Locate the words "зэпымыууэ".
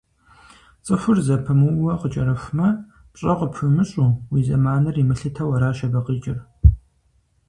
1.25-1.93